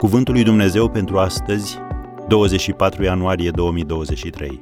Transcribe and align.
Cuvântul 0.00 0.34
lui 0.34 0.42
Dumnezeu 0.42 0.90
pentru 0.90 1.18
astăzi, 1.18 1.78
24 2.28 3.02
ianuarie 3.02 3.50
2023. 3.50 4.60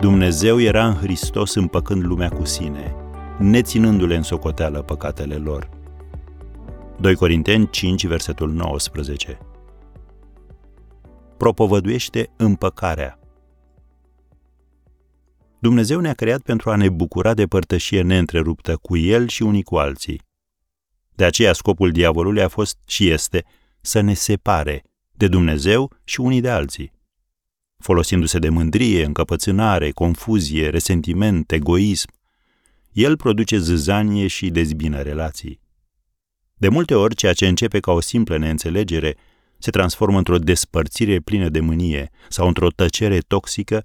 Dumnezeu 0.00 0.60
era 0.60 0.86
în 0.86 0.94
Hristos 0.94 1.54
împăcând 1.54 2.04
lumea 2.04 2.28
cu 2.28 2.44
sine, 2.44 2.94
neținându-le 3.38 4.16
în 4.16 4.22
socoteală 4.22 4.82
păcatele 4.82 5.34
lor. 5.34 5.68
2 7.00 7.14
Corinteni 7.14 7.70
5, 7.70 8.06
versetul 8.06 8.50
19. 8.50 9.38
Propovăduiește 11.36 12.30
împăcarea. 12.36 13.18
Dumnezeu 15.58 16.00
ne-a 16.00 16.14
creat 16.14 16.40
pentru 16.40 16.70
a 16.70 16.76
ne 16.76 16.88
bucura 16.88 17.34
de 17.34 17.46
părtășie 17.46 18.02
neîntreruptă 18.02 18.76
cu 18.76 18.96
El 18.96 19.28
și 19.28 19.42
unii 19.42 19.62
cu 19.62 19.76
alții. 19.76 20.30
De 21.22 21.28
aceea 21.28 21.52
scopul 21.52 21.90
diavolului 21.90 22.42
a 22.42 22.48
fost 22.48 22.78
și 22.86 23.08
este 23.08 23.44
să 23.80 24.00
ne 24.00 24.14
separe 24.14 24.84
de 25.10 25.28
Dumnezeu 25.28 25.92
și 26.04 26.20
unii 26.20 26.40
de 26.40 26.50
alții. 26.50 26.92
Folosindu-se 27.78 28.38
de 28.38 28.48
mândrie, 28.48 29.04
încăpățânare, 29.04 29.90
confuzie, 29.90 30.68
resentiment, 30.68 31.52
egoism, 31.52 32.10
el 32.92 33.16
produce 33.16 33.58
zâzanie 33.58 34.26
și 34.26 34.50
dezbină 34.50 35.02
relații. 35.02 35.60
De 36.54 36.68
multe 36.68 36.94
ori, 36.94 37.14
ceea 37.14 37.32
ce 37.32 37.46
începe 37.46 37.80
ca 37.80 37.92
o 37.92 38.00
simplă 38.00 38.38
neînțelegere 38.38 39.16
se 39.58 39.70
transformă 39.70 40.18
într-o 40.18 40.38
despărțire 40.38 41.20
plină 41.20 41.48
de 41.48 41.60
mânie 41.60 42.10
sau 42.28 42.46
într-o 42.46 42.70
tăcere 42.70 43.18
toxică 43.18 43.84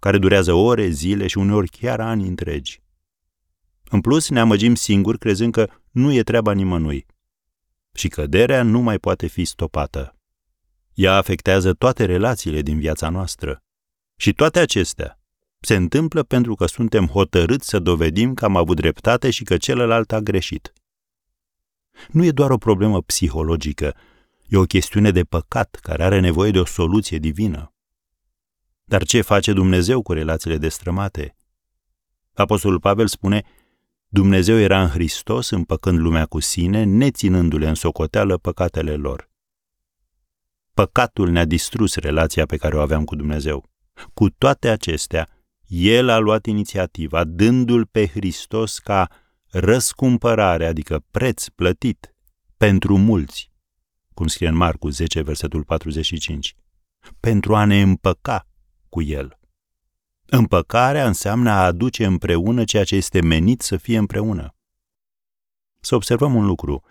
care 0.00 0.18
durează 0.18 0.52
ore, 0.52 0.88
zile 0.88 1.26
și 1.26 1.38
uneori 1.38 1.68
chiar 1.68 2.00
ani 2.00 2.26
întregi. 2.26 2.82
În 3.90 4.00
plus, 4.00 4.28
ne 4.28 4.40
amăgim 4.40 4.74
singuri 4.74 5.18
crezând 5.18 5.52
că 5.52 5.68
nu 5.94 6.12
e 6.12 6.22
treaba 6.22 6.52
nimănui. 6.52 7.06
Și 7.92 8.08
căderea 8.08 8.62
nu 8.62 8.80
mai 8.80 8.98
poate 8.98 9.26
fi 9.26 9.44
stopată. 9.44 10.16
Ea 10.94 11.16
afectează 11.16 11.72
toate 11.72 12.04
relațiile 12.04 12.62
din 12.62 12.78
viața 12.78 13.08
noastră. 13.08 13.62
Și 14.16 14.32
toate 14.32 14.58
acestea 14.58 15.18
se 15.60 15.74
întâmplă 15.74 16.22
pentru 16.22 16.54
că 16.54 16.66
suntem 16.66 17.06
hotărâți 17.06 17.68
să 17.68 17.78
dovedim 17.78 18.34
că 18.34 18.44
am 18.44 18.56
avut 18.56 18.76
dreptate 18.76 19.30
și 19.30 19.44
că 19.44 19.56
celălalt 19.56 20.12
a 20.12 20.20
greșit. 20.20 20.72
Nu 22.08 22.24
e 22.24 22.30
doar 22.30 22.50
o 22.50 22.56
problemă 22.56 23.02
psihologică, 23.02 23.96
e 24.48 24.56
o 24.56 24.64
chestiune 24.64 25.10
de 25.10 25.22
păcat 25.22 25.78
care 25.82 26.04
are 26.04 26.20
nevoie 26.20 26.50
de 26.50 26.58
o 26.58 26.64
soluție 26.64 27.18
divină. 27.18 27.72
Dar 28.84 29.04
ce 29.04 29.20
face 29.20 29.52
Dumnezeu 29.52 30.02
cu 30.02 30.12
relațiile 30.12 30.56
destrămate? 30.56 31.36
Apostolul 32.32 32.80
Pavel 32.80 33.06
spune, 33.06 33.44
Dumnezeu 34.14 34.58
era 34.58 34.82
în 34.82 34.88
Hristos 34.88 35.50
împăcând 35.50 35.98
lumea 35.98 36.26
cu 36.26 36.40
sine, 36.40 36.82
neținându-le 36.82 37.68
în 37.68 37.74
socoteală 37.74 38.36
păcatele 38.36 38.96
lor. 38.96 39.30
Păcatul 40.74 41.30
ne-a 41.30 41.44
distrus 41.44 41.94
relația 41.94 42.46
pe 42.46 42.56
care 42.56 42.76
o 42.76 42.80
aveam 42.80 43.04
cu 43.04 43.16
Dumnezeu. 43.16 43.70
Cu 44.12 44.30
toate 44.30 44.68
acestea, 44.68 45.28
El 45.66 46.08
a 46.08 46.18
luat 46.18 46.46
inițiativa, 46.46 47.24
dându-L 47.24 47.86
pe 47.86 48.06
Hristos 48.06 48.78
ca 48.78 49.08
răscumpărare, 49.50 50.66
adică 50.66 51.04
preț 51.10 51.48
plătit, 51.48 52.14
pentru 52.56 52.98
mulți, 52.98 53.52
cum 54.14 54.26
scrie 54.26 54.48
în 54.48 54.56
Marcu 54.56 54.88
10, 54.88 55.22
versetul 55.22 55.64
45, 55.64 56.54
pentru 57.20 57.54
a 57.56 57.64
ne 57.64 57.80
împăca 57.80 58.48
cu 58.88 59.02
El. 59.02 59.38
Împăcarea 60.26 61.06
înseamnă 61.06 61.50
a 61.50 61.64
aduce 61.64 62.04
împreună 62.04 62.64
ceea 62.64 62.84
ce 62.84 62.94
este 62.96 63.20
menit 63.20 63.60
să 63.60 63.76
fie 63.76 63.98
împreună. 63.98 64.54
Să 65.80 65.94
observăm 65.94 66.34
un 66.34 66.46
lucru. 66.46 66.82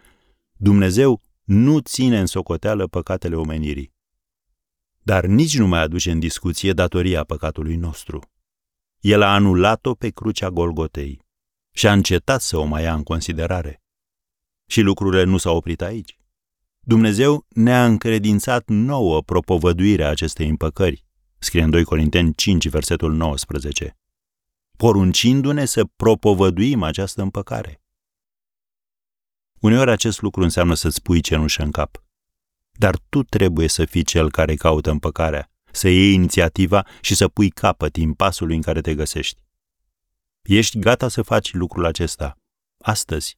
Dumnezeu 0.54 1.22
nu 1.44 1.80
ține 1.80 2.20
în 2.20 2.26
socoteală 2.26 2.88
păcatele 2.88 3.36
omenirii, 3.36 3.94
dar 5.00 5.26
nici 5.26 5.58
nu 5.58 5.68
mai 5.68 5.82
aduce 5.82 6.12
în 6.12 6.20
discuție 6.20 6.74
datoria 6.74 7.24
păcatului 7.24 7.76
nostru. 7.76 8.20
El 9.00 9.22
a 9.22 9.34
anulat-o 9.34 9.94
pe 9.94 10.10
crucea 10.10 10.50
Golgotei 10.50 11.22
și 11.72 11.88
a 11.88 11.92
încetat 11.92 12.42
să 12.42 12.58
o 12.58 12.64
mai 12.64 12.84
ia 12.84 12.94
în 12.94 13.04
considerare. 13.04 13.84
Și 14.68 14.82
lucrurile 14.82 15.24
nu 15.24 15.38
s-au 15.38 15.56
oprit 15.56 15.82
aici. 15.82 16.18
Dumnezeu 16.80 17.46
ne-a 17.50 17.86
încredințat 17.86 18.64
nouă 18.68 19.22
propovăduirea 19.22 20.10
acestei 20.10 20.48
împăcări, 20.50 21.06
scrie 21.44 21.64
în 21.64 21.70
2 21.70 21.84
Corinteni 21.84 22.34
5, 22.34 22.68
versetul 22.68 23.14
19, 23.14 23.98
poruncindu-ne 24.78 25.66
să 25.66 25.86
propovăduim 25.96 26.84
această 26.84 27.22
împăcare. 27.22 27.82
Uneori 29.60 29.92
acest 29.92 30.22
lucru 30.22 30.44
înseamnă 30.44 30.74
să-ți 30.74 31.02
pui 31.02 31.22
cenușă 31.22 31.64
în 31.64 31.72
cap. 31.72 32.04
Dar 32.72 32.98
tu 33.10 33.24
trebuie 33.24 33.68
să 33.68 33.86
fii 33.86 34.04
cel 34.04 34.32
care 34.32 34.56
caută 34.56 34.90
împăcarea, 34.90 35.52
să 35.72 35.88
iei 35.88 36.14
inițiativa 36.14 36.86
și 37.02 37.16
să 37.16 37.28
pui 37.28 37.50
capăt 37.50 37.96
impasului 37.96 38.56
în 38.56 38.62
care 38.62 38.82
te 38.82 38.96
găsești. 38.96 39.40
Ești 40.42 40.80
gata 40.80 41.08
să 41.08 41.22
faci 41.22 41.54
lucrul 41.54 41.86
acesta 41.86 42.38
astăzi. 42.78 43.38